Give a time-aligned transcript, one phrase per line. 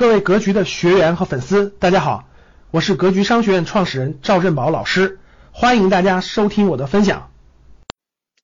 [0.00, 2.26] 各位格局的学员和粉丝，大家好，
[2.70, 5.20] 我是格局商学院创始人赵振宝老师，
[5.52, 7.30] 欢迎大家收听我的分享。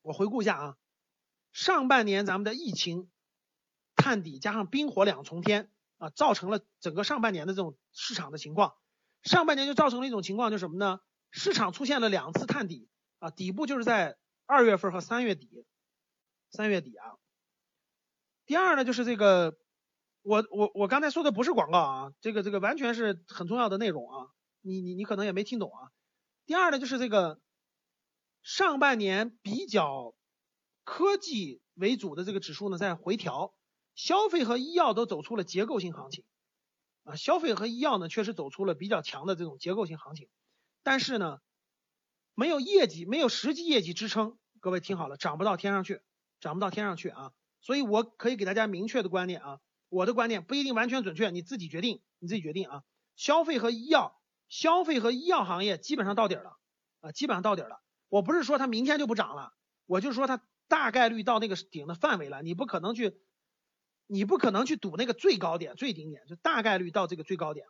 [0.03, 0.77] 我回顾一下啊，
[1.55, 3.09] 上半年咱们的疫情
[3.95, 8.75] 探底加上冰火两重天啊，造成了整个上半年的这种市场的情况。
[9.23, 11.01] 上半年就造成了一种情况，就是什么呢？
[11.31, 12.87] 市场出现了两次探底
[13.19, 15.65] 啊，底部就是在二月份和三月底，
[16.51, 17.17] 三月底啊。
[18.45, 19.57] 第二呢，就是这个。
[20.27, 24.27] 我我我刚才说的不是广告啊，这个这个完全是很重要的内容啊，
[24.61, 25.93] 你你你可能也没听懂啊。
[26.47, 27.41] 第二呢，就是这个
[28.43, 30.17] 上半年比较
[30.83, 33.55] 科技为主的这个指数呢在回调，
[33.95, 36.25] 消费和医药都走出了结构性行情
[37.05, 40.29] 啊，消费和医药呢确实走出了比较强的这种结构性行情，
[40.83, 41.39] 但是呢
[42.35, 46.01] 没有业绩，没有实际业绩支撑，各位听好了，涨不到天上去，
[46.41, 49.61] 涨不到天上去啊，所以我可以给大家明确的观念啊。
[49.97, 52.83] 我的观点不一定完全准确，你自己决定，你自己决定啊。
[53.17, 56.59] 消费和医药，消费和医药行业基本上到底了
[57.01, 57.81] 啊，基本上到底了。
[58.11, 59.55] 我不是说它明天就不涨了，
[59.87, 63.17] 我就说它大概率到那个顶的范围了，你不可能去，
[64.07, 67.65] 你不可能去赌那个最高点、最顶点，就大概率到这个最高点。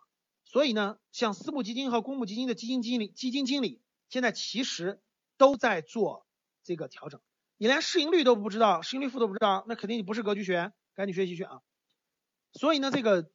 [0.45, 5.01] 所以呢，像私募基金和公募基金的基金经理、基金经理现在其实
[5.37, 6.27] 都在做
[6.65, 7.21] 这个调整。
[7.57, 11.61] 你连市盈率都不知道，市盈率负都不知道，那肯定你不是格局学员，赶紧学习去啊。
[12.59, 13.31] 所以呢，这个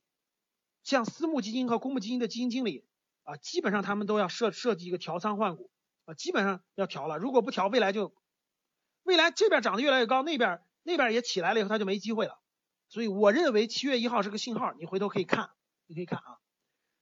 [0.84, 2.86] 像私募基金和公募基金的基金经理
[3.24, 5.70] 啊，基本上他们都要设设计一个调仓换股
[6.06, 7.18] 啊，基本上要调了。
[7.18, 8.16] 如果不调，未来就
[9.04, 12.42] 未来这边涨得越来越高，那边那边也起来了以后，他就没机会了。
[12.90, 15.52] 所以我认为七月一号是个信号，你回头可以看，
[15.86, 16.40] 你可以看啊。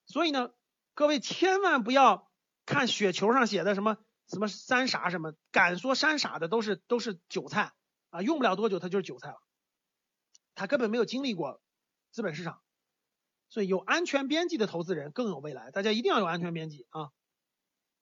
[0.06, 0.52] 所以呢，
[0.94, 2.30] 各位千万不要
[2.66, 7.72] 看雪球上写的什么什么三傻什么，敢说三傻的都是都是韭菜
[8.10, 9.42] 啊，用不了多久他就是韭菜了，
[10.54, 11.62] 他根本没有经历过。
[12.12, 12.62] 资本市场，
[13.50, 15.72] 所以有安全边际的投资人更有未来。
[15.72, 17.12] 大家一定要有安全边际啊，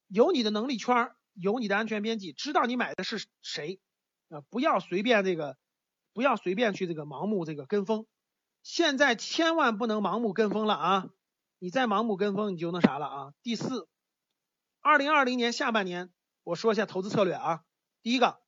[0.07, 3.79] 有你的能力圈，有你的安全边际，知道你买的是谁
[4.29, 5.57] 啊，不要随便这个，
[6.13, 8.05] 不要随便去这个盲目这个跟风。
[8.63, 11.09] 现在千万不能盲目跟风了啊！
[11.59, 13.33] 你再盲目跟风，你就那啥了啊。
[13.41, 13.87] 第四，
[14.81, 16.11] 二零二零年下半年，
[16.43, 17.63] 我说一下投资策略啊。
[18.01, 18.41] 第一个，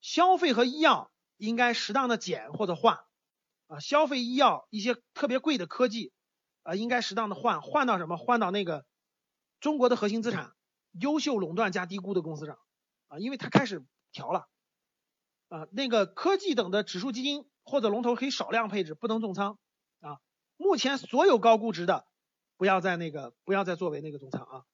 [0.00, 3.04] 消费和医药应该适当的减或者换。
[3.70, 6.12] 啊，消费医药一些特别贵的科技
[6.64, 8.16] 啊，应该适当的换，换到什么？
[8.16, 8.84] 换到那个
[9.60, 10.52] 中国的核心资产、
[10.90, 12.58] 优秀垄断加低估的公司上
[13.06, 14.48] 啊，因为它开始调了
[15.50, 15.68] 啊。
[15.70, 19.56] 那个科技等的指数基金或者龙头可以少量配置，不能重仓
[20.00, 20.18] 啊。
[20.56, 22.08] 目前所有高估值的，
[22.56, 24.64] 不要再那个，不要再作为那个重仓啊。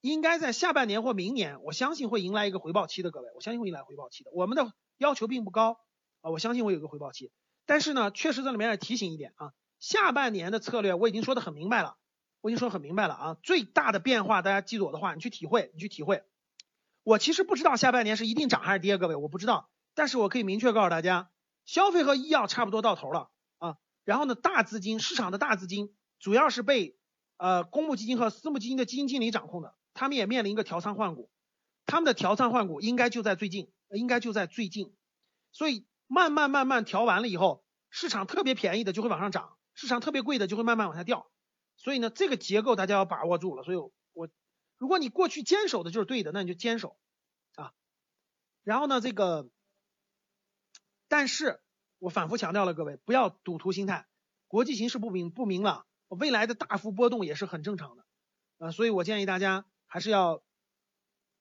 [0.00, 4.30] 应该在下半年或明年，我相信会迎来一个回报期的，各位，我相信会迎来回报期的。
[4.32, 5.76] 我们的要求并不高
[6.22, 7.30] 啊，我相信会有个回报期。
[7.66, 11.96] 但是呢，确实这里面要提醒一点啊，下半年的策略我已经说的很明白了，
[12.40, 16.24] 我已经说很明白了啊，最大的变化大家记住我的话，你去体会，你去体会。
[17.04, 21.30] 我其实不知道下半年是一定涨还是跌，各位我不知道，但是我可以明确告诉大家，
[21.64, 23.76] 消费和医药差不多到头了啊。
[24.04, 26.98] 然后呢，大资金市场的大资金主要是被
[27.36, 31.30] 呃公募基金和私募基金的基金经理掌控的，他们也面临一个调仓换股，
[31.86, 34.92] 他们的调仓换股应该就在最近，应该就在最近，
[35.52, 35.86] 所以。
[36.12, 41.30] 慢慢慢慢调完了以后，市场特别便宜的就会往上涨，市场特别贵的就会慢慢往下掉。
[41.76, 43.62] 所以呢，这个结构大家要把握住了。
[43.62, 43.76] 所以，
[44.12, 44.28] 我
[44.76, 46.98] 如果你过去坚守的就是对的，那你就坚守
[47.54, 47.72] 啊。
[48.64, 49.48] 然后呢，这个，
[51.06, 51.60] 但是
[52.00, 54.08] 我反复强调了，各位不要赌徒心态。
[54.48, 58.04] 国际形势不明不明朗，未来的大幅波动也是很正常的
[58.58, 58.72] 啊。
[58.72, 60.42] 所以我建议大家还是要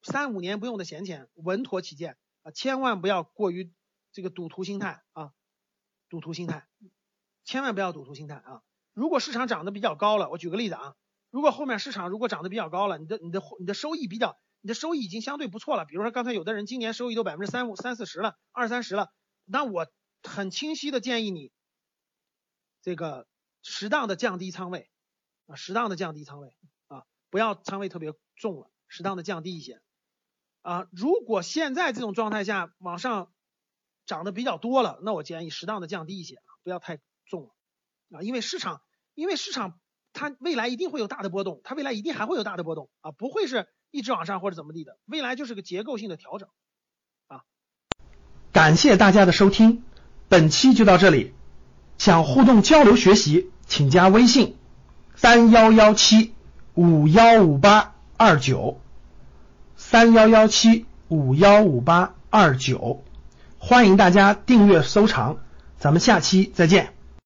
[0.04, 3.74] 三五年不用的闲钱，稳妥起见啊，千万不要过于。
[4.12, 5.32] 这个赌徒心态啊，
[6.10, 6.68] 赌徒心态，
[7.44, 8.64] 千万不要赌徒心态啊！
[8.94, 10.96] 如果市场涨得比较高了，我举个例子啊，
[11.30, 19.12] 如果后面市场如果涨得比较高了，你的你的你的收益比较，你的收益已经相对不错了，比如说刚才有的人今年收益都百分之三五三四十了，二三十了，
[19.46, 19.88] 那我
[20.24, 21.52] 很清晰的建议你，
[22.82, 23.28] 这个
[23.62, 24.90] 适当的降低仓位
[25.46, 26.58] 啊，适当的降低仓位
[26.88, 29.82] 啊，不要仓位特别重了，适当的降低一些
[30.64, 30.88] 啊。
[30.92, 33.32] 如果现在这种状态下往上。
[34.10, 36.98] 涨得比较多了，那我建议适当的降低一些，不要太
[37.28, 37.50] 重了
[38.18, 38.82] 啊，因为市场，
[39.14, 39.80] 因为市场
[40.14, 46.50] 它未来一定会有大的波动，它未来一定还会有大的波动啊，不会是一直往上或者怎么地的，未来就是个结构性的调整
[47.28, 47.44] 啊。
[48.52, 49.84] 感谢大家的收听，
[50.28, 51.36] 本期就到这里，
[52.00, 54.58] 想互动交流学习，请加微信
[55.16, 56.34] 三幺幺七
[56.74, 58.82] 五幺五八二九
[59.76, 63.04] 三幺幺七五幺五八二九。
[63.62, 65.38] 欢迎大家订阅收藏，
[65.78, 66.94] 咱们下期再见。